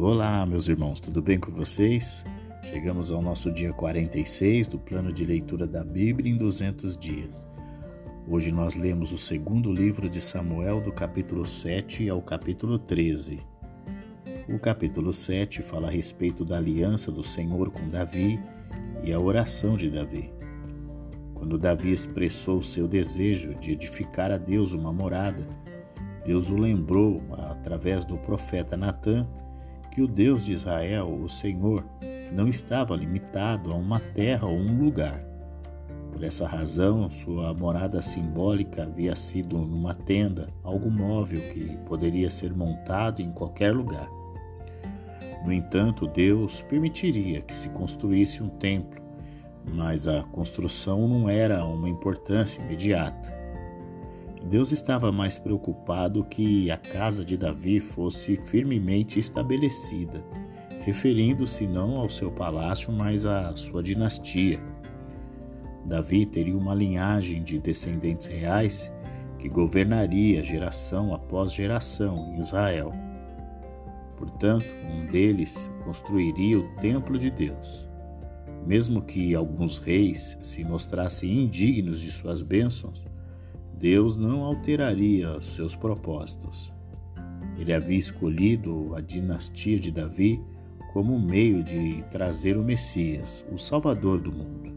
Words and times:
Olá, 0.00 0.46
meus 0.46 0.68
irmãos, 0.68 1.00
tudo 1.00 1.20
bem 1.20 1.40
com 1.40 1.50
vocês? 1.50 2.24
Chegamos 2.62 3.10
ao 3.10 3.20
nosso 3.20 3.50
dia 3.50 3.72
46 3.72 4.68
do 4.68 4.78
plano 4.78 5.12
de 5.12 5.24
leitura 5.24 5.66
da 5.66 5.82
Bíblia 5.82 6.30
em 6.32 6.36
200 6.36 6.96
dias. 6.96 7.44
Hoje 8.28 8.52
nós 8.52 8.76
lemos 8.76 9.10
o 9.10 9.18
segundo 9.18 9.72
livro 9.72 10.08
de 10.08 10.20
Samuel, 10.20 10.80
do 10.80 10.92
capítulo 10.92 11.44
7 11.44 12.08
ao 12.08 12.22
capítulo 12.22 12.78
13. 12.78 13.40
O 14.48 14.56
capítulo 14.60 15.12
7 15.12 15.62
fala 15.62 15.88
a 15.88 15.90
respeito 15.90 16.44
da 16.44 16.58
aliança 16.58 17.10
do 17.10 17.24
Senhor 17.24 17.68
com 17.72 17.88
Davi 17.88 18.40
e 19.02 19.12
a 19.12 19.18
oração 19.18 19.74
de 19.74 19.90
Davi. 19.90 20.32
Quando 21.34 21.58
Davi 21.58 21.90
expressou 21.90 22.62
seu 22.62 22.86
desejo 22.86 23.52
de 23.56 23.72
edificar 23.72 24.30
a 24.30 24.38
Deus 24.38 24.72
uma 24.74 24.92
morada, 24.92 25.44
Deus 26.24 26.50
o 26.50 26.56
lembrou, 26.56 27.20
através 27.32 28.04
do 28.04 28.16
profeta 28.16 28.76
Natã, 28.76 29.26
que 29.98 30.02
o 30.02 30.06
Deus 30.06 30.44
de 30.44 30.52
Israel, 30.52 31.12
o 31.12 31.28
Senhor, 31.28 31.84
não 32.32 32.46
estava 32.46 32.94
limitado 32.94 33.72
a 33.72 33.74
uma 33.74 33.98
terra 33.98 34.46
ou 34.46 34.56
um 34.56 34.84
lugar. 34.84 35.20
Por 36.12 36.22
essa 36.22 36.46
razão, 36.46 37.10
sua 37.10 37.52
morada 37.52 38.00
simbólica 38.00 38.84
havia 38.84 39.16
sido 39.16 39.58
numa 39.58 39.94
tenda, 39.94 40.46
algo 40.62 40.88
móvel 40.88 41.40
que 41.52 41.76
poderia 41.78 42.30
ser 42.30 42.54
montado 42.54 43.20
em 43.20 43.32
qualquer 43.32 43.74
lugar. 43.74 44.08
No 45.44 45.52
entanto, 45.52 46.06
Deus 46.06 46.62
permitiria 46.62 47.40
que 47.40 47.56
se 47.56 47.68
construísse 47.70 48.40
um 48.40 48.48
templo, 48.48 49.02
mas 49.64 50.06
a 50.06 50.22
construção 50.30 51.08
não 51.08 51.28
era 51.28 51.64
uma 51.64 51.88
importância 51.88 52.62
imediata. 52.62 53.36
Deus 54.44 54.72
estava 54.72 55.10
mais 55.10 55.38
preocupado 55.38 56.24
que 56.24 56.70
a 56.70 56.76
casa 56.76 57.24
de 57.24 57.36
Davi 57.36 57.80
fosse 57.80 58.36
firmemente 58.36 59.18
estabelecida, 59.18 60.22
referindo-se 60.84 61.66
não 61.66 61.96
ao 61.96 62.08
seu 62.08 62.30
palácio, 62.30 62.92
mas 62.92 63.26
à 63.26 63.54
sua 63.56 63.82
dinastia. 63.82 64.60
Davi 65.84 66.24
teria 66.26 66.56
uma 66.56 66.74
linhagem 66.74 67.42
de 67.42 67.58
descendentes 67.58 68.26
reais 68.26 68.92
que 69.38 69.48
governaria 69.48 70.42
geração 70.42 71.14
após 71.14 71.52
geração 71.52 72.34
em 72.34 72.40
Israel. 72.40 72.92
Portanto, 74.16 74.66
um 74.90 75.06
deles 75.06 75.70
construiria 75.84 76.58
o 76.58 76.68
templo 76.76 77.18
de 77.18 77.30
Deus. 77.30 77.88
Mesmo 78.66 79.00
que 79.00 79.34
alguns 79.34 79.78
reis 79.78 80.36
se 80.42 80.64
mostrassem 80.64 81.44
indignos 81.44 82.00
de 82.00 82.10
suas 82.10 82.42
bênçãos, 82.42 83.07
Deus 83.78 84.16
não 84.16 84.42
alteraria 84.42 85.40
seus 85.40 85.76
propósitos. 85.76 86.72
Ele 87.56 87.72
havia 87.72 87.96
escolhido 87.96 88.92
a 88.96 89.00
dinastia 89.00 89.78
de 89.78 89.92
Davi 89.92 90.42
como 90.92 91.16
meio 91.18 91.62
de 91.62 92.02
trazer 92.10 92.56
o 92.56 92.64
Messias, 92.64 93.46
o 93.52 93.56
Salvador 93.56 94.20
do 94.20 94.32
mundo. 94.32 94.76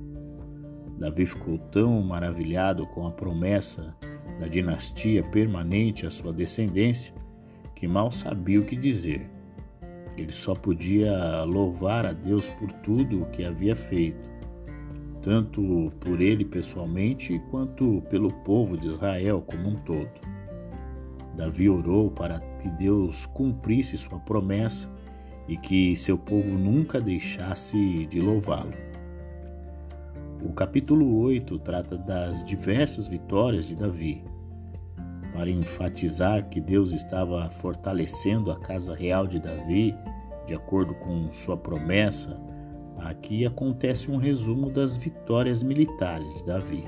Davi 1.00 1.26
ficou 1.26 1.58
tão 1.58 2.00
maravilhado 2.04 2.86
com 2.88 3.08
a 3.08 3.12
promessa 3.12 3.96
da 4.40 4.48
dinastia 4.48 5.24
permanente 5.24 6.06
à 6.06 6.12
sua 6.12 6.32
descendência 6.32 7.14
que 7.76 7.88
mal 7.88 8.12
sabia 8.12 8.60
o 8.60 8.66
que 8.66 8.76
dizer. 8.76 9.28
Ele 10.16 10.32
só 10.32 10.54
podia 10.54 11.44
louvar 11.44 12.06
a 12.06 12.14
Deus 12.14 12.48
por 12.50 12.72
tudo 12.72 13.24
o 13.24 13.26
que 13.32 13.44
havia 13.44 13.76
feito 13.76 14.31
tanto 15.22 15.92
por 16.00 16.20
ele 16.20 16.44
pessoalmente 16.44 17.40
quanto 17.52 18.02
pelo 18.10 18.32
povo 18.44 18.76
de 18.76 18.88
Israel 18.88 19.44
como 19.46 19.70
um 19.70 19.76
todo. 19.76 20.10
Davi 21.36 21.70
orou 21.70 22.12
para 22.12 22.40
que 22.60 22.70
Deus 22.70 23.26
cumprisse 23.28 23.98
sua 23.98 24.20
promessa 24.20 24.90
e 25.48 25.56
que 25.56 25.96
seu 25.96 26.18
povo 26.18 26.58
nunca 26.58 27.00
deixasse 27.00 28.06
de 28.08 28.20
louvá-lo. 28.20 28.74
O 30.44 30.52
capítulo 30.54 31.20
8 31.20 31.60
trata 31.60 31.98
das 31.98 32.44
diversas 32.44 33.08
vitórias 33.08 33.68
de 33.68 33.76
Davi. 33.76 34.24
Para 35.34 35.50
enfatizar 35.50 36.50
que 36.50 36.60
Deus 36.60 36.92
estava 36.92 37.50
fortalecendo 37.50 38.52
a 38.52 38.60
casa 38.60 38.94
real 38.94 39.28
de 39.28 39.40
Davi, 39.40 39.96
de 40.46 40.54
acordo 40.54 40.94
com 40.96 41.32
sua 41.32 41.56
promessa, 41.56 42.38
Aqui 43.04 43.46
acontece 43.46 44.12
um 44.12 44.18
resumo 44.18 44.70
das 44.70 44.96
vitórias 44.96 45.11
militares 45.64 46.34
de 46.36 46.44
Davi. 46.44 46.86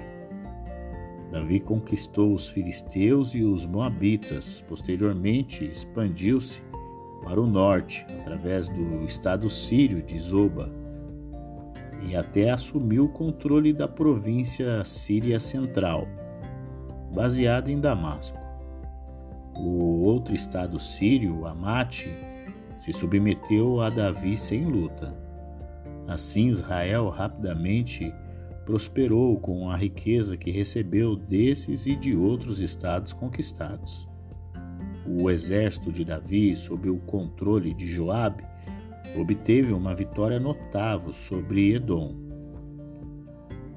Davi 1.31 1.59
conquistou 1.59 2.33
os 2.33 2.49
filisteus 2.49 3.33
e 3.33 3.43
os 3.43 3.65
moabitas, 3.65 4.61
posteriormente 4.61 5.65
expandiu-se 5.65 6.61
para 7.23 7.41
o 7.41 7.47
norte, 7.47 8.05
através 8.19 8.69
do 8.69 9.03
estado 9.05 9.49
sírio 9.49 10.01
de 10.03 10.19
Zoba, 10.19 10.69
e 12.07 12.15
até 12.15 12.51
assumiu 12.51 13.05
o 13.05 13.09
controle 13.09 13.73
da 13.73 13.87
província 13.87 14.83
síria 14.83 15.39
central, 15.39 16.07
baseada 17.13 17.71
em 17.71 17.79
Damasco. 17.79 18.37
O 19.55 20.01
outro 20.03 20.35
estado 20.35 20.79
sírio, 20.79 21.45
Amate, 21.47 22.11
se 22.77 22.91
submeteu 22.91 23.81
a 23.81 23.89
Davi 23.89 24.35
sem 24.35 24.65
luta. 24.65 25.15
Assim, 26.07 26.49
Israel 26.49 27.09
rapidamente 27.09 28.13
prosperou 28.65 29.39
com 29.39 29.69
a 29.69 29.75
riqueza 29.75 30.37
que 30.37 30.51
recebeu 30.51 31.15
desses 31.15 31.85
e 31.85 31.95
de 31.95 32.15
outros 32.15 32.59
estados 32.59 33.13
conquistados. 33.13 34.07
O 35.05 35.29
exército 35.29 35.91
de 35.91 36.05
Davi, 36.05 36.55
sob 36.55 36.89
o 36.89 36.97
controle 36.97 37.73
de 37.73 37.85
Joabe, 37.87 38.43
obteve 39.19 39.73
uma 39.73 39.93
vitória 39.93 40.39
notável 40.39 41.11
sobre 41.11 41.73
Edom. 41.73 42.15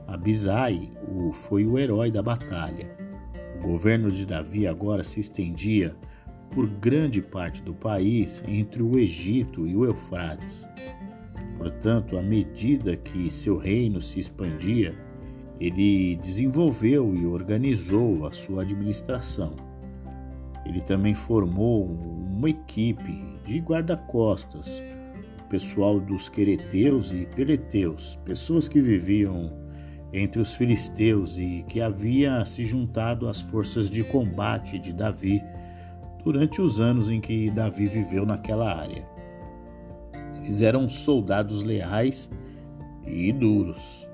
Abisai 0.06 0.90
foi 1.32 1.66
o 1.66 1.78
herói 1.78 2.10
da 2.10 2.22
batalha. 2.22 2.96
O 3.58 3.66
governo 3.66 4.10
de 4.10 4.24
Davi 4.24 4.66
agora 4.66 5.02
se 5.02 5.18
estendia 5.18 5.96
por 6.52 6.68
grande 6.68 7.20
parte 7.20 7.60
do 7.60 7.74
país 7.74 8.42
entre 8.46 8.82
o 8.82 8.96
Egito 8.98 9.66
e 9.66 9.74
o 9.74 9.84
Eufrates. 9.84 10.66
Portanto, 11.58 12.18
à 12.18 12.22
medida 12.22 12.96
que 12.96 13.30
seu 13.30 13.56
reino 13.56 14.00
se 14.00 14.20
expandia, 14.20 14.94
ele 15.58 16.16
desenvolveu 16.16 17.14
e 17.14 17.24
organizou 17.26 18.26
a 18.26 18.32
sua 18.32 18.62
administração. 18.62 19.52
Ele 20.64 20.80
também 20.80 21.14
formou 21.14 21.86
uma 21.86 22.50
equipe 22.50 23.24
de 23.44 23.58
guarda-costas, 23.60 24.82
o 25.40 25.48
pessoal 25.48 26.00
dos 26.00 26.28
quereteus 26.28 27.12
e 27.12 27.26
peleteus, 27.34 28.18
pessoas 28.24 28.68
que 28.68 28.80
viviam 28.80 29.52
entre 30.12 30.40
os 30.40 30.54
filisteus 30.54 31.38
e 31.38 31.64
que 31.68 31.80
havia 31.80 32.44
se 32.44 32.64
juntado 32.64 33.28
às 33.28 33.40
forças 33.40 33.88
de 33.88 34.02
combate 34.04 34.78
de 34.78 34.92
Davi 34.92 35.42
durante 36.24 36.60
os 36.60 36.80
anos 36.80 37.10
em 37.10 37.20
que 37.20 37.50
Davi 37.50 37.86
viveu 37.86 38.26
naquela 38.26 38.74
área. 38.74 39.15
Eles 40.46 40.62
eram 40.62 40.88
soldados 40.88 41.64
leais 41.64 42.30
e 43.04 43.32
duros. 43.32 44.06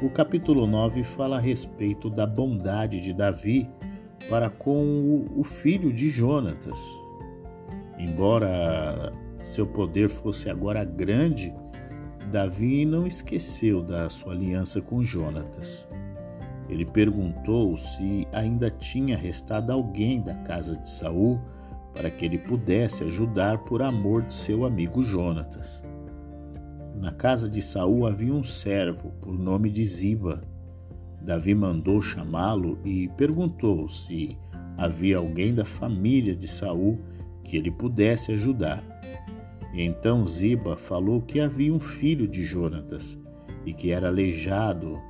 O 0.00 0.08
capítulo 0.08 0.64
9 0.64 1.02
fala 1.02 1.38
a 1.38 1.40
respeito 1.40 2.08
da 2.08 2.24
bondade 2.24 3.00
de 3.00 3.12
Davi 3.12 3.68
para 4.28 4.48
com 4.48 5.26
o 5.36 5.42
filho 5.42 5.92
de 5.92 6.08
Jonatas. 6.08 6.80
Embora 7.98 9.12
seu 9.42 9.66
poder 9.66 10.08
fosse 10.08 10.48
agora 10.48 10.84
grande, 10.84 11.52
Davi 12.30 12.84
não 12.84 13.04
esqueceu 13.04 13.82
da 13.82 14.08
sua 14.08 14.34
aliança 14.34 14.80
com 14.80 15.02
Jonatas. 15.02 15.88
Ele 16.68 16.86
perguntou 16.86 17.76
se 17.76 18.24
ainda 18.30 18.70
tinha 18.70 19.16
restado 19.16 19.72
alguém 19.72 20.22
da 20.22 20.34
casa 20.44 20.76
de 20.76 20.88
Saul 20.88 21.40
para 21.98 22.10
que 22.10 22.24
ele 22.24 22.38
pudesse 22.38 23.02
ajudar 23.02 23.58
por 23.58 23.82
amor 23.82 24.22
de 24.22 24.32
seu 24.32 24.64
amigo 24.64 25.02
Jonatas. 25.02 25.82
Na 26.94 27.10
casa 27.10 27.50
de 27.50 27.60
Saul 27.60 28.06
havia 28.06 28.32
um 28.32 28.44
servo 28.44 29.10
por 29.20 29.36
nome 29.36 29.68
de 29.68 29.84
Ziba. 29.84 30.40
Davi 31.20 31.56
mandou 31.56 32.00
chamá-lo 32.00 32.78
e 32.84 33.08
perguntou 33.16 33.88
se 33.88 34.38
havia 34.76 35.16
alguém 35.16 35.52
da 35.52 35.64
família 35.64 36.36
de 36.36 36.46
Saul 36.46 37.00
que 37.42 37.56
ele 37.56 37.70
pudesse 37.72 38.30
ajudar. 38.30 38.80
E 39.74 39.82
então 39.82 40.24
Ziba 40.24 40.76
falou 40.76 41.20
que 41.20 41.40
havia 41.40 41.74
um 41.74 41.80
filho 41.80 42.28
de 42.28 42.44
Jonatas 42.44 43.18
e 43.66 43.74
que 43.74 43.90
era 43.90 44.06
aleijado 44.06 45.00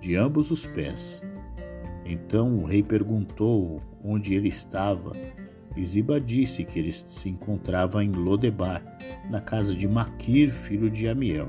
de 0.00 0.14
ambos 0.14 0.52
os 0.52 0.64
pés. 0.64 1.20
Então 2.04 2.56
o 2.58 2.66
rei 2.66 2.84
perguntou 2.84 3.82
onde 4.04 4.32
ele 4.34 4.46
estava 4.46 5.12
e 5.76 5.84
Ziba 5.84 6.20
disse 6.20 6.64
que 6.64 6.78
ele 6.78 6.90
se 6.90 7.28
encontrava 7.28 8.02
em 8.02 8.10
Lodebar, 8.10 8.82
na 9.30 9.40
casa 9.40 9.74
de 9.74 9.86
Maquir, 9.86 10.50
filho 10.50 10.90
de 10.90 11.06
Amiel. 11.06 11.48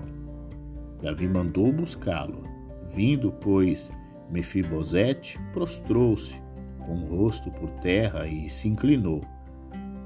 Davi 1.01 1.27
mandou 1.27 1.71
buscá-lo. 1.71 2.43
Vindo, 2.87 3.31
pois, 3.31 3.91
Mefibosete 4.29 5.39
prostrou-se, 5.53 6.41
com 6.79 6.95
o 6.95 7.05
rosto 7.05 7.49
por 7.51 7.69
terra, 7.81 8.27
e 8.27 8.49
se 8.49 8.67
inclinou. 8.67 9.21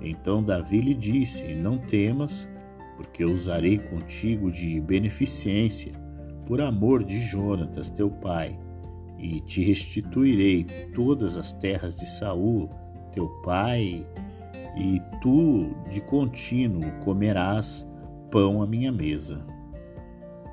Então 0.02 0.44
Davi 0.44 0.80
lhe 0.80 0.94
disse: 0.94 1.56
Não 1.56 1.78
temas, 1.78 2.50
porque 2.98 3.24
usarei 3.24 3.78
contigo 3.78 4.52
de 4.52 4.80
beneficência, 4.80 5.94
por 6.46 6.62
amor 6.62 7.04
de 7.04 7.20
Jonatas, 7.20 7.90
teu 7.90 8.10
pai, 8.10 8.60
e 9.18 9.40
te 9.42 9.64
restituirei 9.64 10.66
todas 10.94 11.38
as 11.38 11.52
terras 11.52 11.96
de 11.96 12.06
Saul, 12.08 12.70
teu 13.12 13.28
pai, 13.44 14.06
e 14.76 15.02
tu 15.22 15.76
de 15.90 16.02
contínuo 16.02 16.92
comerás 17.04 17.86
pão 18.30 18.62
à 18.62 18.68
minha 18.68 18.92
mesa. 18.92 19.46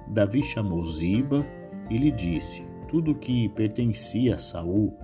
Davi 0.08 0.42
chamou 0.42 0.84
Ziba 0.84 1.46
e 1.90 1.96
lhe 1.96 2.10
disse: 2.10 2.66
Tudo 2.88 3.14
que 3.14 3.48
pertencia 3.50 4.34
a 4.34 4.38
Saul 4.38 4.96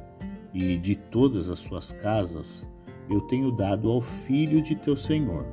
e 0.52 0.76
de 0.76 0.96
todas 0.96 1.50
as 1.50 1.58
suas 1.58 1.92
casas 1.92 2.66
eu 3.10 3.20
tenho 3.22 3.52
dado 3.52 3.90
ao 3.90 4.00
filho 4.00 4.62
de 4.62 4.74
teu 4.74 4.96
senhor. 4.96 5.46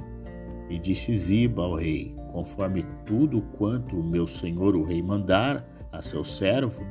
E 0.70 0.80
disse 0.80 1.16
Ziba 1.16 1.64
ao 1.64 1.76
rei: 1.76 2.16
Conforme 2.32 2.86
tudo 3.06 3.42
quanto 3.58 4.00
o 4.00 4.04
meu 4.04 4.26
senhor 4.26 4.76
o 4.76 4.84
rei 4.84 5.02
mandar 5.02 5.68
a 5.92 6.02
seu 6.02 6.24
servo, 6.24 6.82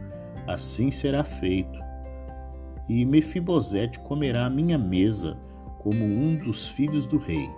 assim 0.46 0.90
será 0.90 1.24
feito. 1.24 1.89
E 2.90 3.04
Mefibosete 3.04 4.00
comerá 4.00 4.46
a 4.46 4.50
minha 4.50 4.76
mesa 4.76 5.38
como 5.78 6.04
um 6.04 6.34
dos 6.34 6.70
filhos 6.70 7.06
do 7.06 7.18
rei. 7.18 7.48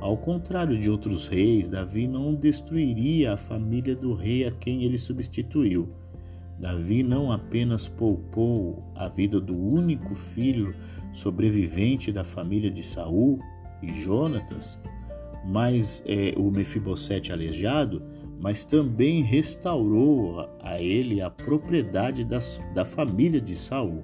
Ao 0.00 0.16
contrário 0.16 0.76
de 0.76 0.90
outros 0.90 1.28
reis, 1.28 1.68
Davi 1.68 2.08
não 2.08 2.34
destruiria 2.34 3.34
a 3.34 3.36
família 3.36 3.94
do 3.94 4.14
rei 4.14 4.44
a 4.44 4.50
quem 4.50 4.82
ele 4.82 4.98
substituiu. 4.98 5.90
Davi 6.58 7.04
não 7.04 7.30
apenas 7.30 7.86
poupou 7.86 8.82
a 8.96 9.06
vida 9.06 9.40
do 9.40 9.56
único 9.56 10.16
filho 10.16 10.74
sobrevivente 11.12 12.10
da 12.10 12.24
família 12.24 12.72
de 12.72 12.82
Saul 12.82 13.38
e 13.80 14.02
Jonatas, 14.02 14.80
mas 15.46 16.02
é, 16.04 16.34
o 16.36 16.50
Mefibosete 16.50 17.32
aleijado, 17.32 18.02
mas 18.40 18.64
também 18.64 19.22
restaurou 19.22 20.48
a 20.62 20.80
ele 20.80 21.20
a 21.20 21.28
propriedade 21.28 22.24
das, 22.24 22.60
da 22.74 22.84
família 22.84 23.40
de 23.40 23.56
Saul. 23.56 24.02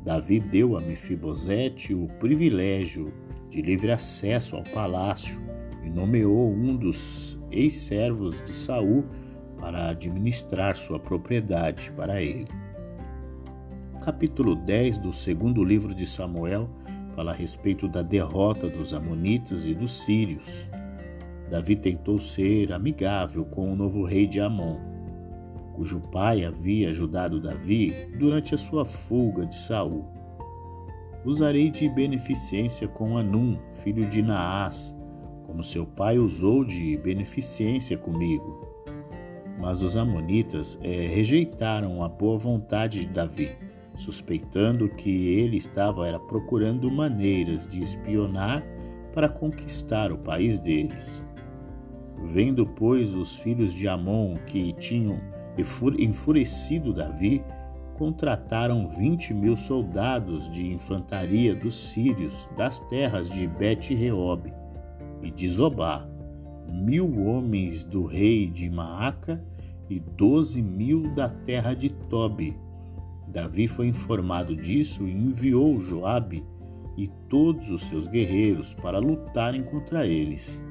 Davi 0.00 0.40
deu 0.40 0.76
a 0.76 0.80
Mefibosete 0.80 1.92
o 1.92 2.08
privilégio 2.18 3.12
de 3.50 3.60
livre 3.60 3.90
acesso 3.90 4.56
ao 4.56 4.62
palácio 4.64 5.38
e 5.84 5.90
nomeou 5.90 6.50
um 6.50 6.74
dos 6.76 7.38
ex-servos 7.50 8.42
de 8.42 8.54
Saul 8.54 9.04
para 9.58 9.90
administrar 9.90 10.76
sua 10.76 10.98
propriedade 10.98 11.92
para 11.92 12.22
ele. 12.22 12.46
O 13.94 14.00
capítulo 14.00 14.54
10 14.54 14.98
do 14.98 15.12
segundo 15.12 15.62
livro 15.62 15.94
de 15.94 16.06
Samuel 16.06 16.70
fala 17.14 17.32
a 17.32 17.34
respeito 17.34 17.88
da 17.88 18.00
derrota 18.00 18.68
dos 18.68 18.94
Amonitas 18.94 19.66
e 19.66 19.74
dos 19.74 19.92
Sírios. 19.92 20.68
Davi 21.50 21.76
tentou 21.76 22.18
ser 22.18 22.72
amigável 22.72 23.44
com 23.44 23.72
o 23.72 23.76
novo 23.76 24.04
rei 24.04 24.26
de 24.26 24.40
Amon, 24.40 24.76
cujo 25.74 26.00
pai 26.00 26.44
havia 26.44 26.90
ajudado 26.90 27.40
Davi 27.40 27.92
durante 28.18 28.54
a 28.54 28.58
sua 28.58 28.84
fuga 28.84 29.46
de 29.46 29.56
Saul. 29.56 30.04
Usarei 31.24 31.70
de 31.70 31.88
beneficência 31.88 32.86
com 32.86 33.16
Anum, 33.16 33.58
filho 33.82 34.08
de 34.08 34.22
Naás, 34.22 34.94
como 35.44 35.64
seu 35.64 35.86
pai 35.86 36.18
usou 36.18 36.64
de 36.64 36.96
beneficência 36.98 37.96
comigo. 37.96 38.66
Mas 39.58 39.82
os 39.82 39.96
Amonitas 39.96 40.78
é, 40.82 41.06
rejeitaram 41.06 42.02
a 42.02 42.08
boa 42.08 42.38
vontade 42.38 43.00
de 43.00 43.08
Davi 43.08 43.50
suspeitando 43.98 44.88
que 44.88 45.10
ele 45.40 45.56
estava 45.56 46.06
era 46.06 46.18
procurando 46.18 46.90
maneiras 46.90 47.66
de 47.66 47.82
espionar 47.82 48.62
para 49.12 49.28
conquistar 49.28 50.12
o 50.12 50.18
país 50.18 50.58
deles. 50.58 51.24
Vendo, 52.24 52.66
pois, 52.66 53.14
os 53.14 53.36
filhos 53.36 53.72
de 53.72 53.88
Amon 53.88 54.34
que 54.46 54.72
tinham 54.74 55.18
enfurecido 55.98 56.92
Davi, 56.92 57.42
contrataram 57.96 58.88
vinte 58.88 59.34
mil 59.34 59.56
soldados 59.56 60.48
de 60.48 60.72
infantaria 60.72 61.54
dos 61.54 61.90
sírios 61.90 62.48
das 62.56 62.78
terras 62.80 63.28
de 63.28 63.46
Bet-Reob 63.46 64.52
e 65.22 65.30
de 65.30 65.48
Zobá, 65.48 66.08
mil 66.70 67.26
homens 67.26 67.82
do 67.82 68.04
rei 68.04 68.46
de 68.48 68.70
Maaca 68.70 69.42
e 69.90 69.98
doze 69.98 70.62
mil 70.62 71.12
da 71.14 71.28
terra 71.28 71.74
de 71.74 71.88
Tobi, 71.90 72.56
Davi 73.28 73.68
foi 73.68 73.86
informado 73.86 74.56
disso 74.56 75.06
e 75.06 75.12
enviou 75.12 75.80
Joabe 75.80 76.44
e 76.96 77.06
todos 77.28 77.70
os 77.70 77.82
seus 77.82 78.08
guerreiros 78.08 78.74
para 78.74 78.98
lutarem 78.98 79.62
contra 79.62 80.06
eles. 80.06 80.64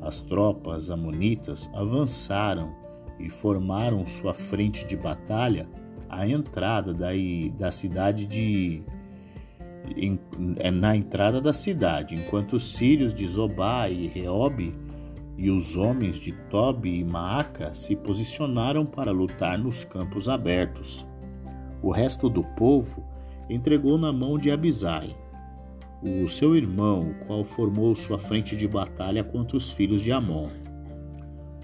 As 0.00 0.20
tropas 0.20 0.90
amonitas 0.90 1.70
avançaram 1.74 2.74
e 3.18 3.28
formaram 3.28 4.06
sua 4.06 4.34
frente 4.34 4.86
de 4.86 4.96
batalha 4.96 5.68
à 6.08 6.28
entrada 6.28 6.92
da, 6.92 7.08
da 7.58 7.70
cidade 7.70 8.26
de 8.26 8.82
em, 9.96 10.18
é, 10.58 10.70
na 10.70 10.96
entrada 10.96 11.40
da 11.40 11.52
cidade, 11.52 12.14
enquanto 12.14 12.54
os 12.54 12.74
sírios 12.74 13.14
de 13.14 13.26
Zobá 13.26 13.88
e 13.88 14.06
Reobe 14.08 14.74
e 15.36 15.50
os 15.50 15.76
homens 15.76 16.18
de 16.18 16.32
Tobi 16.50 17.00
e 17.00 17.04
Maaca 17.04 17.74
se 17.74 17.94
posicionaram 17.94 18.86
para 18.86 19.12
lutar 19.12 19.58
nos 19.58 19.84
campos 19.84 20.28
abertos. 20.28 21.06
O 21.82 21.90
resto 21.90 22.28
do 22.28 22.42
povo 22.42 23.04
entregou 23.48 23.98
na 23.98 24.12
mão 24.12 24.38
de 24.38 24.50
Abisai, 24.50 25.14
o 26.02 26.28
seu 26.28 26.54
irmão, 26.54 27.10
o 27.10 27.26
qual 27.26 27.44
formou 27.44 27.94
sua 27.96 28.18
frente 28.18 28.56
de 28.56 28.68
batalha 28.68 29.24
contra 29.24 29.56
os 29.56 29.72
filhos 29.72 30.02
de 30.02 30.12
Amon. 30.12 30.48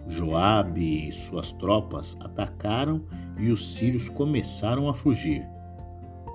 Joabe 0.09 1.09
e 1.09 1.13
suas 1.13 1.53
tropas 1.53 2.17
atacaram 2.21 3.05
e 3.39 3.51
os 3.51 3.75
sírios 3.75 4.09
começaram 4.09 4.89
a 4.89 4.95
fugir. 4.95 5.47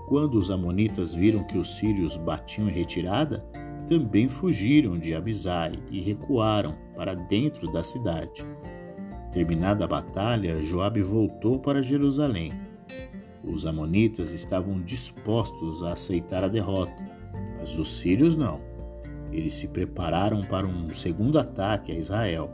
Quando 0.08 0.36
os 0.36 0.50
amonitas 0.50 1.14
viram 1.14 1.44
que 1.44 1.58
os 1.58 1.76
sírios 1.76 2.16
batiam 2.16 2.70
em 2.70 2.72
retirada, 2.72 3.44
também 3.90 4.30
fugiram 4.30 4.98
de 4.98 5.14
Abisai 5.14 5.80
e 5.92 6.00
recuaram 6.00 6.76
para 6.96 7.14
dentro 7.14 7.72
da 7.72 7.84
cidade. 7.84 8.46
Terminada 9.32 9.84
a 9.84 9.88
batalha, 9.88 10.62
Joabe 10.62 11.02
voltou 11.02 11.60
para 11.60 11.84
Jerusalém 11.84 12.54
os 13.48 13.66
Amonitas 13.66 14.32
estavam 14.32 14.82
dispostos 14.82 15.82
a 15.82 15.94
aceitar 15.94 16.44
a 16.44 16.48
derrota, 16.48 17.17
mas 17.68 17.78
os 17.78 17.98
sírios 17.98 18.34
não. 18.34 18.62
Eles 19.30 19.52
se 19.54 19.68
prepararam 19.68 20.40
para 20.42 20.66
um 20.66 20.94
segundo 20.94 21.38
ataque 21.38 21.92
a 21.92 21.96
Israel. 21.96 22.50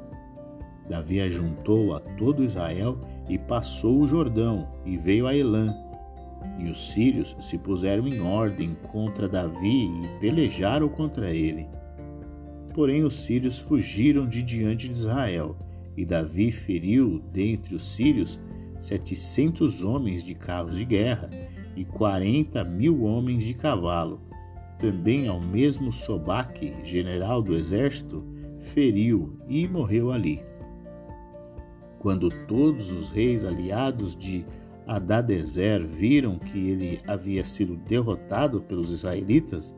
Davi 0.90 1.22
ajuntou 1.22 1.96
a 1.96 2.00
todo 2.00 2.44
Israel 2.44 3.00
e 3.30 3.38
passou 3.38 4.02
o 4.02 4.08
Jordão 4.08 4.68
e 4.84 4.98
veio 4.98 5.28
a 5.28 5.36
Elã. 5.36 5.72
E 6.58 6.68
os 6.68 6.92
sírios 6.92 7.38
se 7.40 7.60
puseram 7.60 8.08
em 8.08 8.22
ordem 8.22 8.76
contra 8.92 9.30
Davi 9.30 9.86
e 9.86 10.20
pelejaram 10.20 10.90
contra 10.90 11.32
ele. 11.32 11.68
Porém, 12.74 13.04
os 13.04 13.16
sírios 13.16 13.60
fugiram 13.60 14.28
de 14.28 14.42
diante 14.42 14.88
de 14.88 14.96
Israel, 14.96 15.56
e 15.96 16.04
Davi 16.04 16.52
feriu 16.52 17.24
dentre 17.32 17.76
os 17.76 17.94
sírios 17.94 18.42
setecentos 18.80 19.84
homens 19.84 20.24
de 20.24 20.34
carros 20.34 20.76
de 20.76 20.84
guerra 20.84 21.30
e 21.76 21.86
quarenta 21.86 22.64
mil 22.64 23.04
homens 23.04 23.44
de 23.46 23.54
cavalo. 23.54 24.33
Também 24.84 25.30
ao 25.30 25.40
mesmo 25.40 25.94
Sobaque, 25.94 26.74
general 26.84 27.42
do 27.42 27.56
exército, 27.56 28.22
feriu 28.60 29.40
e 29.48 29.66
morreu 29.66 30.12
ali. 30.12 30.44
Quando 32.00 32.28
todos 32.28 32.92
os 32.92 33.10
reis 33.10 33.46
aliados 33.46 34.14
de 34.14 34.46
Adadezer 34.86 35.88
viram 35.88 36.38
que 36.38 36.70
ele 36.70 37.00
havia 37.08 37.46
sido 37.46 37.78
derrotado 37.78 38.60
pelos 38.60 38.90
israelitas, 38.90 39.74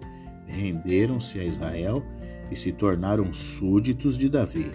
renderam-se 0.47 1.39
a 1.39 1.43
Israel 1.43 2.01
e 2.49 2.55
se 2.55 2.71
tornaram 2.71 3.31
súditos 3.31 4.17
de 4.17 4.27
Davi. 4.27 4.71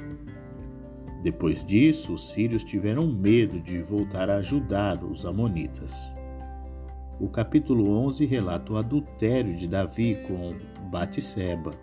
Depois 1.25 1.64
disso, 1.64 2.12
os 2.12 2.30
sírios 2.30 2.62
tiveram 2.62 3.04
medo 3.08 3.60
de 3.60 3.82
voltar 3.82 4.30
a 4.30 4.37
ajudar 4.37 5.02
os 5.02 5.26
amonitas. 5.26 6.19
O 7.20 7.28
capítulo 7.28 7.90
11 8.06 8.24
relata 8.24 8.72
o 8.72 8.78
adultério 8.78 9.54
de 9.54 9.68
Davi 9.68 10.18
com 10.26 10.54
Batseba 10.90 11.74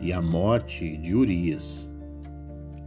e 0.00 0.12
a 0.12 0.20
morte 0.20 0.96
de 0.96 1.14
Urias. 1.14 1.88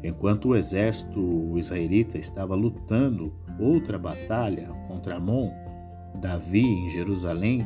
Enquanto 0.03 0.49
o 0.49 0.55
exército 0.57 1.57
israelita 1.57 2.17
estava 2.17 2.53
lutando 2.53 3.33
outra 3.57 3.97
batalha 3.97 4.67
contra 4.89 5.15
Amon, 5.15 5.49
Davi, 6.19 6.65
em 6.65 6.89
Jerusalém, 6.89 7.65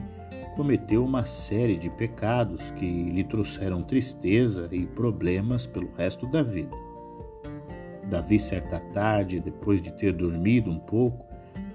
cometeu 0.55 1.03
uma 1.03 1.25
série 1.25 1.75
de 1.75 1.89
pecados 1.89 2.69
que 2.71 2.85
lhe 2.85 3.23
trouxeram 3.23 3.81
tristeza 3.81 4.69
e 4.71 4.85
problemas 4.85 5.65
pelo 5.65 5.91
resto 5.95 6.27
da 6.27 6.43
vida. 6.43 6.77
Davi, 8.07 8.37
certa 8.37 8.79
tarde, 8.93 9.39
depois 9.39 9.81
de 9.81 9.91
ter 9.91 10.13
dormido 10.13 10.69
um 10.69 10.79
pouco, 10.79 11.28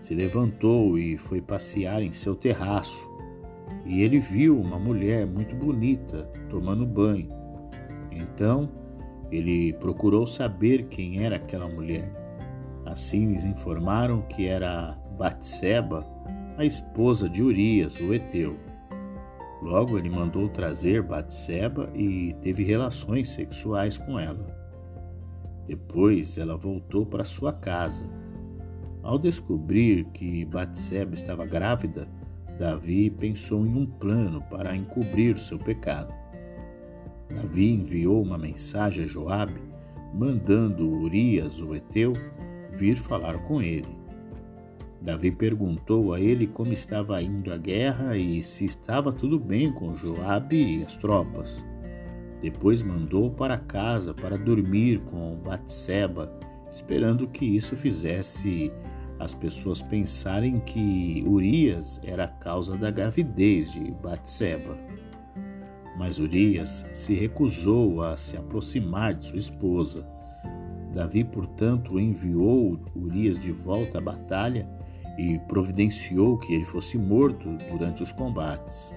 se 0.04 0.14
levantou 0.14 0.98
e 0.98 1.16
foi 1.16 1.40
passear 1.40 2.02
em 2.02 2.12
seu 2.12 2.34
terraço. 2.36 3.10
e 3.86 4.02
ele 4.02 4.18
viu 4.20 4.60
uma 4.60 4.78
mulher 4.78 5.26
muito 5.26 5.54
bonita 5.56 6.24
tomando 6.50 6.84
banho. 6.84 7.30
Então 8.10 8.68
ele 9.32 9.72
procurou 9.74 10.26
saber 10.26 10.88
quem 10.88 11.24
era 11.24 11.36
aquela 11.36 11.66
mulher. 11.66 12.12
Assim 12.84 13.32
lhes 13.32 13.46
informaram 13.46 14.20
que 14.22 14.46
era 14.46 14.92
Batseba, 15.16 16.06
a 16.58 16.64
esposa 16.66 17.26
de 17.26 17.42
Urias, 17.42 17.98
o 17.98 18.12
Eteu. 18.12 18.58
Logo 19.62 19.98
ele 19.98 20.10
mandou 20.10 20.50
trazer 20.50 21.02
Batseba 21.02 21.90
e 21.94 22.34
teve 22.42 22.62
relações 22.62 23.30
sexuais 23.30 23.96
com 23.96 24.18
ela. 24.18 24.46
Depois 25.66 26.36
ela 26.36 26.58
voltou 26.58 27.06
para 27.06 27.24
sua 27.24 27.54
casa. 27.54 28.04
Ao 29.04 29.18
descobrir 29.18 30.06
que 30.14 30.46
Batseba 30.46 31.12
estava 31.12 31.44
grávida, 31.44 32.08
Davi 32.58 33.10
pensou 33.10 33.66
em 33.66 33.76
um 33.76 33.84
plano 33.84 34.42
para 34.48 34.74
encobrir 34.74 35.38
seu 35.38 35.58
pecado. 35.58 36.14
Davi 37.28 37.74
enviou 37.74 38.22
uma 38.22 38.38
mensagem 38.38 39.04
a 39.04 39.06
Joabe, 39.06 39.60
mandando 40.14 40.88
Urias, 40.88 41.60
o 41.60 41.74
Eteu, 41.74 42.14
vir 42.72 42.96
falar 42.96 43.36
com 43.42 43.60
ele. 43.60 43.94
Davi 45.02 45.30
perguntou 45.30 46.14
a 46.14 46.20
ele 46.20 46.46
como 46.46 46.72
estava 46.72 47.20
indo 47.20 47.52
a 47.52 47.58
guerra 47.58 48.16
e 48.16 48.42
se 48.42 48.64
estava 48.64 49.12
tudo 49.12 49.38
bem 49.38 49.70
com 49.70 49.94
Joabe 49.94 50.78
e 50.78 50.82
as 50.82 50.96
tropas. 50.96 51.62
Depois 52.40 52.82
mandou 52.82 53.30
para 53.30 53.58
casa 53.58 54.14
para 54.14 54.38
dormir 54.38 55.00
com 55.00 55.36
Batseba, 55.44 56.32
esperando 56.74 57.28
que 57.28 57.44
isso 57.44 57.76
fizesse 57.76 58.72
as 59.20 59.32
pessoas 59.32 59.80
pensarem 59.80 60.58
que 60.58 61.22
Urias 61.24 62.00
era 62.02 62.24
a 62.24 62.28
causa 62.28 62.76
da 62.76 62.90
gravidez 62.90 63.70
de 63.70 63.92
Batseba. 63.92 64.76
Mas 65.96 66.18
Urias 66.18 66.84
se 66.92 67.14
recusou 67.14 68.02
a 68.02 68.16
se 68.16 68.36
aproximar 68.36 69.14
de 69.14 69.26
sua 69.26 69.38
esposa. 69.38 70.04
Davi, 70.92 71.22
portanto, 71.22 72.00
enviou 72.00 72.76
Urias 72.96 73.38
de 73.38 73.52
volta 73.52 73.98
à 73.98 74.00
batalha 74.00 74.68
e 75.16 75.38
providenciou 75.46 76.36
que 76.38 76.52
ele 76.52 76.64
fosse 76.64 76.98
morto 76.98 77.56
durante 77.70 78.02
os 78.02 78.10
combates. 78.10 78.92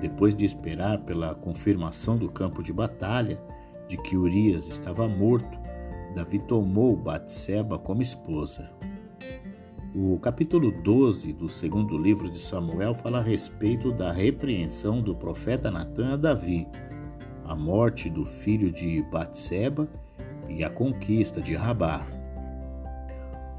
Depois 0.00 0.34
de 0.34 0.46
esperar 0.46 1.00
pela 1.00 1.34
confirmação 1.34 2.16
do 2.16 2.30
campo 2.30 2.62
de 2.62 2.72
batalha 2.72 3.38
de 3.86 3.98
que 3.98 4.16
Urias 4.16 4.68
estava 4.68 5.06
morto, 5.06 5.61
Davi 6.14 6.38
tomou 6.40 6.94
Batseba 6.94 7.78
como 7.78 8.02
esposa. 8.02 8.70
O 9.94 10.18
capítulo 10.18 10.70
12 10.70 11.32
do 11.32 11.48
segundo 11.48 11.96
livro 11.96 12.30
de 12.30 12.38
Samuel 12.38 12.94
fala 12.94 13.18
a 13.18 13.22
respeito 13.22 13.90
da 13.90 14.12
repreensão 14.12 15.00
do 15.00 15.14
profeta 15.14 15.70
Natan 15.70 16.12
a 16.12 16.16
Davi, 16.16 16.68
a 17.46 17.56
morte 17.56 18.10
do 18.10 18.26
filho 18.26 18.70
de 18.70 19.02
Batseba 19.10 19.88
e 20.48 20.62
a 20.62 20.68
conquista 20.68 21.40
de 21.40 21.54
Rabá. 21.54 22.06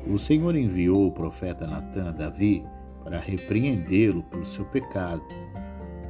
O 0.05 0.19
Senhor 0.19 0.55
enviou 0.55 1.07
o 1.07 1.12
profeta 1.12 1.65
Natan 1.65 2.10
a 2.10 2.12
Davi 2.12 2.63
para 3.03 3.19
repreendê-lo 3.19 4.22
pelo 4.24 4.45
seu 4.45 4.65
pecado. 4.65 5.24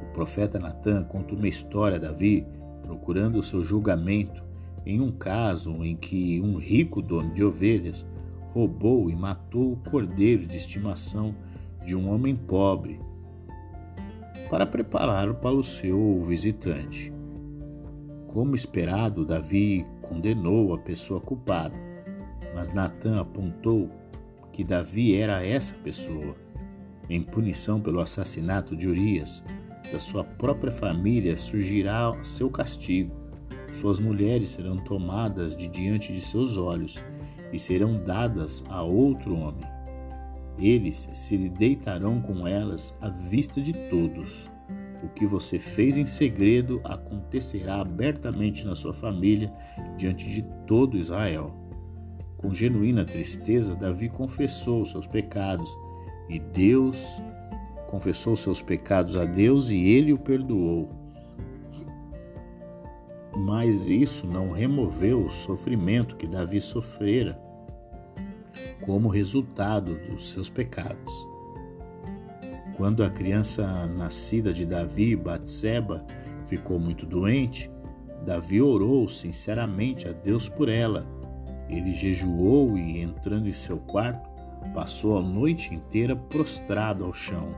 O 0.02 0.12
profeta 0.12 0.58
Natan 0.58 1.04
conta 1.04 1.34
uma 1.34 1.48
história 1.48 1.96
a 1.96 2.00
Davi 2.00 2.46
procurando 2.82 3.38
o 3.38 3.42
seu 3.42 3.64
julgamento 3.64 4.43
em 4.84 5.00
um 5.00 5.10
caso 5.10 5.84
em 5.84 5.96
que 5.96 6.40
um 6.40 6.56
rico 6.56 7.00
dono 7.00 7.32
de 7.32 7.44
ovelhas 7.44 8.06
roubou 8.52 9.10
e 9.10 9.16
matou 9.16 9.72
o 9.72 9.90
cordeiro 9.90 10.46
de 10.46 10.56
estimação 10.56 11.34
de 11.84 11.96
um 11.96 12.08
homem 12.10 12.34
pobre 12.36 13.00
para 14.48 14.66
prepará-lo 14.66 15.34
para 15.34 15.54
o 15.54 15.62
seu 15.62 16.22
visitante. 16.22 17.12
Como 18.28 18.54
esperado, 18.54 19.24
Davi 19.24 19.84
condenou 20.02 20.74
a 20.74 20.78
pessoa 20.78 21.20
culpada 21.20 21.84
mas 22.54 22.72
Natan 22.72 23.20
apontou 23.20 23.90
que 24.52 24.62
Davi 24.62 25.16
era 25.16 25.44
essa 25.44 25.74
pessoa. 25.74 26.36
Em 27.10 27.20
punição 27.20 27.80
pelo 27.80 28.00
assassinato 28.00 28.76
de 28.76 28.88
Urias, 28.88 29.42
da 29.92 29.98
sua 29.98 30.24
própria 30.24 30.72
família 30.72 31.36
surgirá 31.36 32.16
seu 32.22 32.48
castigo. 32.48 33.12
Suas 33.74 33.98
mulheres 33.98 34.50
serão 34.50 34.76
tomadas 34.78 35.56
de 35.56 35.66
diante 35.66 36.12
de 36.12 36.20
seus 36.20 36.56
olhos 36.56 37.02
e 37.52 37.58
serão 37.58 38.02
dadas 38.02 38.64
a 38.68 38.82
outro 38.82 39.34
homem. 39.34 39.66
Eles 40.56 41.08
se 41.12 41.36
deitarão 41.48 42.20
com 42.20 42.46
elas 42.46 42.94
à 43.00 43.08
vista 43.08 43.60
de 43.60 43.72
todos. 43.90 44.48
O 45.02 45.08
que 45.08 45.26
você 45.26 45.58
fez 45.58 45.98
em 45.98 46.06
segredo 46.06 46.80
acontecerá 46.84 47.80
abertamente 47.80 48.64
na 48.64 48.76
sua 48.76 48.94
família 48.94 49.52
diante 49.98 50.32
de 50.32 50.42
todo 50.66 50.96
Israel. 50.96 51.52
Com 52.38 52.54
genuína 52.54 53.04
tristeza, 53.04 53.74
Davi 53.74 54.08
confessou 54.08 54.86
seus 54.86 55.06
pecados 55.06 55.70
e 56.28 56.38
Deus 56.38 56.96
confessou 57.88 58.36
seus 58.36 58.62
pecados 58.62 59.16
a 59.16 59.24
Deus 59.24 59.70
e 59.70 59.76
ele 59.76 60.12
o 60.12 60.18
perdoou. 60.18 61.03
Mas 63.36 63.86
isso 63.86 64.26
não 64.26 64.52
removeu 64.52 65.24
o 65.24 65.30
sofrimento 65.30 66.16
que 66.16 66.26
Davi 66.26 66.60
sofrera 66.60 67.38
como 68.80 69.08
resultado 69.08 69.94
dos 70.08 70.30
seus 70.30 70.48
pecados. 70.48 71.12
Quando 72.76 73.02
a 73.02 73.10
criança 73.10 73.86
nascida 73.86 74.52
de 74.52 74.64
Davi, 74.64 75.16
Batseba, 75.16 76.04
ficou 76.46 76.78
muito 76.78 77.06
doente, 77.06 77.70
Davi 78.24 78.60
orou 78.60 79.08
sinceramente 79.08 80.08
a 80.08 80.12
Deus 80.12 80.48
por 80.48 80.68
ela 80.68 81.06
ele 81.68 81.92
jejuou 81.92 82.76
e, 82.76 83.00
entrando 83.00 83.48
em 83.48 83.52
seu 83.52 83.78
quarto, 83.78 84.28
passou 84.72 85.18
a 85.18 85.22
noite 85.22 85.74
inteira 85.74 86.14
prostrado 86.14 87.04
ao 87.04 87.12
chão. 87.12 87.54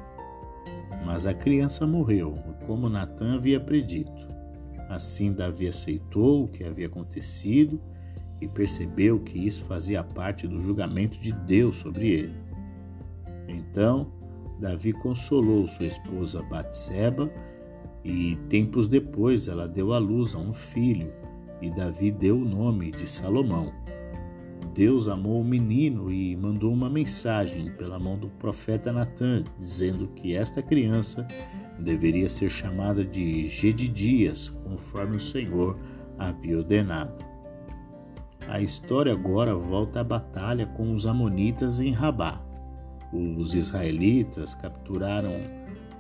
Mas 1.05 1.27
a 1.27 1.35
criança 1.35 1.87
morreu, 1.87 2.39
como 2.67 2.89
Natan 2.89 3.35
havia 3.35 3.61
predito. 3.61 4.26
Assim 4.89 5.33
Davi 5.33 5.69
aceitou 5.69 6.45
o 6.45 6.49
que 6.49 6.65
havia 6.65 6.87
acontecido 6.87 7.81
e 8.41 8.47
percebeu 8.47 9.19
que 9.19 9.39
isso 9.39 9.65
fazia 9.65 10.03
parte 10.05 10.47
do 10.47 10.61
julgamento 10.61 11.19
de 11.19 11.33
Deus 11.33 11.77
sobre 11.77 12.09
ele. 12.09 12.35
Então, 13.49 14.13
Davi 14.61 14.93
consolou 14.93 15.67
sua 15.69 15.87
esposa 15.87 16.43
Batseba 16.43 17.31
e 18.05 18.37
tempos 18.49 18.87
depois 18.87 19.49
ela 19.49 19.67
deu 19.67 19.93
à 19.93 19.99
luz 19.99 20.35
a 20.35 20.39
um 20.39 20.53
filho 20.53 21.13
e 21.61 21.71
Davi 21.71 22.11
deu 22.11 22.39
o 22.39 22.45
nome 22.45 22.91
de 22.91 23.07
Salomão. 23.07 23.73
Deus 24.77 25.09
amou 25.09 25.41
o 25.41 25.45
menino 25.45 26.13
e 26.13 26.37
mandou 26.37 26.71
uma 26.71 26.91
mensagem 26.91 27.71
pela 27.73 27.99
mão 27.99 28.19
do 28.19 28.29
profeta 28.29 28.93
Natan, 28.93 29.43
dizendo 29.59 30.07
que 30.09 30.37
esta 30.37 30.61
criança 30.61 31.27
deveria 31.79 32.29
ser 32.29 32.51
chamada 32.51 33.03
de 33.03 33.47
Gedidias, 33.49 34.51
conforme 34.65 35.17
o 35.17 35.21
Senhor 35.21 35.79
havia 36.19 36.59
ordenado. 36.59 37.25
A 38.47 38.61
história 38.61 39.15
agora 39.15 39.55
volta 39.55 40.01
à 40.01 40.05
batalha 40.05 40.67
com 40.67 40.93
os 40.93 41.07
amonitas 41.07 41.81
em 41.81 41.91
Rabá. 41.91 42.39
Os 43.11 43.55
israelitas 43.55 44.55
capturaram 44.55 45.41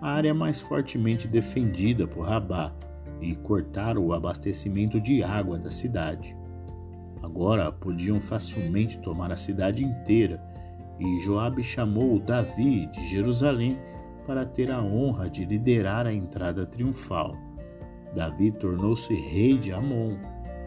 a 0.02 0.10
área 0.10 0.34
mais 0.34 0.60
fortemente 0.60 1.26
defendida 1.26 2.06
por 2.06 2.26
Rabá 2.26 2.74
e 3.22 3.34
cortaram 3.36 4.04
o 4.04 4.12
abastecimento 4.12 5.00
de 5.00 5.22
água 5.22 5.58
da 5.58 5.70
cidade. 5.70 6.36
Agora 7.26 7.72
podiam 7.72 8.20
facilmente 8.20 9.00
tomar 9.00 9.32
a 9.32 9.36
cidade 9.36 9.82
inteira, 9.82 10.40
e 10.96 11.18
Joabe 11.18 11.60
chamou 11.60 12.20
Davi 12.20 12.86
de 12.86 13.04
Jerusalém 13.08 13.76
para 14.24 14.46
ter 14.46 14.70
a 14.70 14.80
honra 14.80 15.28
de 15.28 15.44
liderar 15.44 16.06
a 16.06 16.14
entrada 16.14 16.64
triunfal. 16.64 17.34
Davi 18.14 18.52
tornou-se 18.52 19.12
rei 19.12 19.58
de 19.58 19.72
Amon 19.72 20.16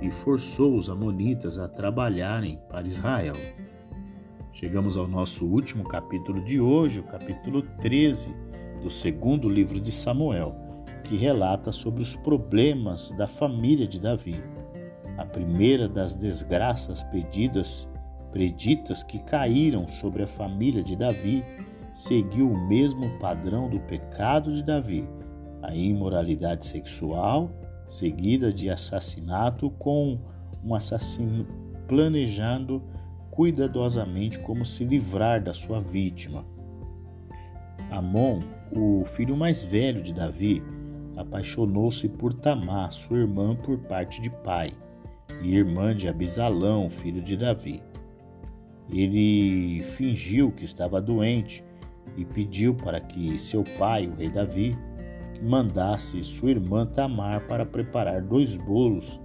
e 0.02 0.12
forçou 0.12 0.76
os 0.76 0.90
amonitas 0.90 1.58
a 1.58 1.70
trabalharem 1.70 2.60
para 2.70 2.86
Israel. 2.86 3.36
Chegamos 4.52 4.98
ao 4.98 5.08
nosso 5.08 5.46
último 5.46 5.86
capítulo 5.86 6.44
de 6.44 6.60
hoje, 6.60 7.00
o 7.00 7.04
capítulo 7.04 7.62
13 7.80 8.36
do 8.84 8.90
segundo 8.90 9.48
livro 9.48 9.80
de 9.80 9.94
Samuel, 9.94 10.54
que 11.06 11.16
relata 11.16 11.72
sobre 11.72 12.04
os 12.04 12.18
problemas 12.18 13.12
da 13.12 13.28
família 13.28 13.88
de 13.88 13.98
Davi 13.98 14.44
a 15.20 15.26
primeira 15.26 15.86
das 15.90 16.16
desgraças 16.16 17.04
pedidas, 17.04 17.86
preditas 18.32 19.04
que 19.04 19.20
caíram 19.20 19.86
sobre 19.90 20.24
a 20.24 20.28
família 20.28 20.82
de 20.82 20.96
Davi, 20.96 21.44
seguiu 21.94 22.50
o 22.50 22.68
mesmo 22.70 23.20
padrão 23.20 23.70
do 23.70 23.82
pecado 23.82 24.54
de 24.54 24.64
Davi, 24.64 25.06
a 25.62 25.76
imoralidade 25.76 26.66
sexual, 26.66 27.52
seguida 27.90 28.54
de 28.54 28.70
assassinato 28.70 29.70
com 29.72 30.18
um 30.64 30.74
assassino 30.74 31.46
planejando 31.86 32.82
cuidadosamente 33.30 34.40
como 34.40 34.66
se 34.66 34.86
livrar 34.86 35.44
da 35.44 35.54
sua 35.54 35.82
vítima. 35.82 36.46
Amon, 37.92 38.40
o 38.72 39.04
filho 39.04 39.36
mais 39.36 39.66
velho 39.66 40.02
de 40.02 40.14
Davi, 40.14 40.64
apaixonou-se 41.18 42.08
por 42.08 42.34
Tamar, 42.36 42.94
sua 42.94 43.18
irmã 43.18 43.54
por 43.54 43.78
parte 43.80 44.22
de 44.22 44.30
pai, 44.30 44.74
e 45.42 45.56
irmã 45.56 45.96
de 45.96 46.08
Abisalão, 46.08 46.90
filho 46.90 47.22
de 47.22 47.38
Davi. 47.38 47.82
Ele 48.92 49.84
fingiu 49.84 50.52
que 50.52 50.66
estava 50.66 51.00
doente 51.02 51.64
e 52.18 52.26
pediu 52.26 52.74
para 52.74 53.00
que 53.00 53.38
seu 53.38 53.64
pai, 53.78 54.08
o 54.08 54.16
rei 54.16 54.30
Davi, 54.30 54.76
mandasse 55.42 56.24
sua 56.24 56.52
irmã 56.52 56.86
Tamar 56.86 57.48
para 57.48 57.66
preparar 57.66 58.22
dois 58.22 58.56
bolos 58.56 59.20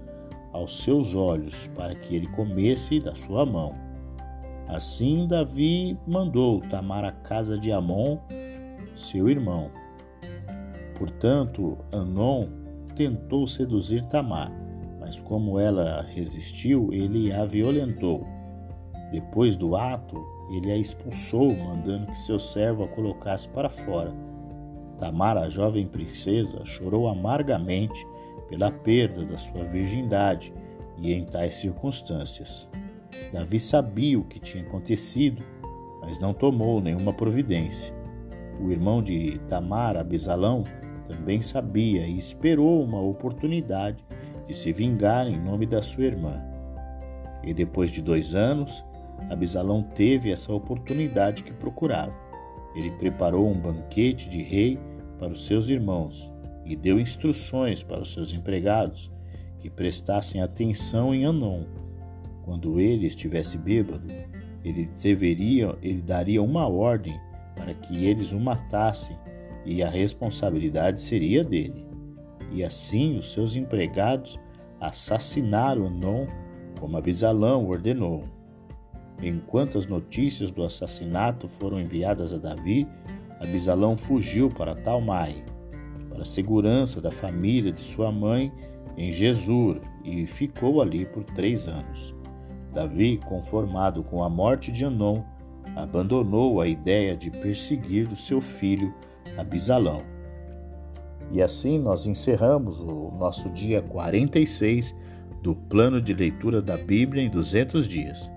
aos 0.53 0.83
seus 0.83 1.15
olhos, 1.15 1.69
para 1.75 1.95
que 1.95 2.15
ele 2.15 2.29
comesse 2.29 3.01
da 3.01 3.15
sua 3.15 3.45
mão. 3.45 3.75
Assim 4.69 5.27
Davi 5.27 5.99
mandou 6.07 6.61
Tamar 6.61 7.05
à 7.05 7.13
casa 7.13 7.59
de 7.59 7.73
Amon, 7.73 8.19
seu 8.95 9.29
irmão. 9.29 9.71
Portanto, 10.97 11.77
Anon 11.91 12.49
tentou 12.95 13.47
seduzir 13.47 14.07
Tamar, 14.07 14.53
mas 15.15 15.21
como 15.21 15.61
ela 15.61 16.03
resistiu, 16.03 16.93
ele 16.93 17.33
a 17.33 17.45
violentou. 17.45 18.27
Depois 19.13 19.55
do 19.55 19.77
ato, 19.77 20.21
ele 20.51 20.73
a 20.73 20.77
expulsou, 20.77 21.55
mandando 21.55 22.07
que 22.07 22.19
seu 22.19 22.39
servo 22.39 22.83
a 22.83 22.89
colocasse 22.89 23.49
para 23.49 23.69
fora. 23.69 24.13
Tamar, 24.99 25.37
a 25.37 25.49
jovem 25.49 25.87
princesa, 25.87 26.65
chorou 26.65 27.07
amargamente 27.07 28.05
pela 28.49 28.73
perda 28.73 29.25
da 29.25 29.37
sua 29.37 29.63
virgindade 29.65 30.53
e 30.99 31.13
em 31.13 31.25
tais 31.25 31.55
circunstâncias. 31.55 32.69
Davi 33.33 33.61
sabia 33.61 34.19
o 34.19 34.25
que 34.25 34.41
tinha 34.41 34.65
acontecido, 34.65 35.45
mas 36.01 36.19
não 36.19 36.35
tomou 36.35 36.81
nenhuma 36.81 37.13
providência. 37.13 37.95
O 38.61 38.71
irmão 38.71 39.01
de 39.03 39.39
Tamar, 39.49 39.97
Abisalão, 39.97 40.65
também 41.07 41.41
sabia 41.41 42.07
e 42.07 42.17
esperou 42.17 42.83
uma 42.83 43.01
oportunidade 43.01 44.05
de 44.47 44.55
se 44.55 44.73
vingar 44.73 45.27
em 45.27 45.41
nome 45.41 45.67
da 45.67 45.83
sua 45.83 46.05
irmã. 46.05 46.43
E 47.43 47.53
depois 47.53 47.91
de 47.91 48.03
dois 48.03 48.35
anos, 48.35 48.85
Abisalão 49.31 49.83
teve 49.83 50.31
essa 50.31 50.53
oportunidade 50.53 51.43
que 51.43 51.53
procurava. 51.53 52.15
Ele 52.75 52.91
preparou 52.93 53.49
um 53.49 53.59
banquete 53.59 54.29
de 54.29 54.43
rei 54.43 54.79
para 55.19 55.33
os 55.33 55.47
seus 55.47 55.69
irmãos 55.69 56.31
e 56.65 56.75
deu 56.75 56.99
instruções 56.99 57.83
para 57.83 58.01
os 58.01 58.13
seus 58.13 58.33
empregados 58.33 59.11
que 59.61 59.71
prestassem 59.71 60.43
atenção 60.43 61.15
em 61.15 61.25
Anon. 61.25 61.65
Quando 62.45 62.81
ele 62.81 63.07
estivesse 63.07 63.57
bêbado, 63.57 64.07
ele 64.65 64.89
deveria, 65.01 65.77
ele 65.83 66.03
daria 66.03 66.43
uma 66.43 66.67
ordem 66.67 67.19
para 67.55 67.73
que 67.75 68.05
eles 68.05 68.33
o 68.33 68.41
matassem 68.41 69.17
e 69.65 69.83
a 69.83 69.89
responsabilidade 69.89 71.01
seria 71.01 71.43
dele. 71.45 71.87
E 72.55 72.63
assim 72.63 73.19
os 73.19 73.33
seus 73.33 73.57
empregados 73.57 74.39
assassinaram 74.81 75.87
Anon 75.87 76.27
como 76.79 76.97
Abisalão 76.97 77.69
ordenou. 77.69 78.25
Enquanto 79.21 79.77
as 79.77 79.87
notícias 79.87 80.51
do 80.51 80.63
assassinato 80.63 81.49
foram 81.49 81.81
enviadas 81.81 82.33
a 82.33 82.39
Davi, 82.39 82.87
Abisalão 83.41 83.97
fugiu 83.97 84.49
para 84.49 84.75
Talmai, 84.77 85.45
para 86.09 86.23
a 86.23 86.27
segurança 86.27 87.01
da 87.01 87.11
família 87.11 87.73
de 87.73 87.81
sua 87.81 88.13
mãe 88.13 88.53
em 88.97 89.11
Jesur 89.11 89.81
e 90.05 90.25
ficou 90.25 90.81
ali 90.81 91.05
por 91.07 91.25
três 91.25 91.67
anos. 91.67 92.15
Davi, 92.73 93.19
conformado 93.27 94.05
com 94.05 94.23
a 94.23 94.29
morte 94.29 94.71
de 94.71 94.85
Anon, 94.85 95.23
abandonou 95.75 96.61
a 96.61 96.69
ideia 96.69 97.17
de 97.17 97.31
perseguir 97.31 98.07
o 98.13 98.17
seu 98.17 98.41
filho 98.41 98.95
Abisalão. 99.37 100.14
E 101.31 101.43
assim 101.43 101.79
nós 101.79 102.07
encerramos 102.07 102.81
o 102.81 103.11
nosso 103.19 103.51
dia 103.51 103.83
46 103.83 104.95
do 105.43 105.55
plano 105.55 106.01
de 106.01 106.15
leitura 106.15 106.63
da 106.63 106.77
Bíblia 106.77 107.23
em 107.23 107.29
200 107.29 107.87
dias. 107.87 108.31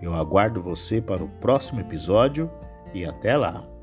Eu 0.00 0.14
aguardo 0.14 0.62
você 0.62 1.00
para 1.00 1.24
o 1.24 1.28
próximo 1.28 1.80
episódio 1.80 2.50
e 2.94 3.04
até 3.04 3.36
lá! 3.36 3.75